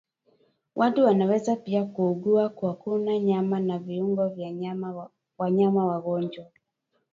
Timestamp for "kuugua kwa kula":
1.85-3.19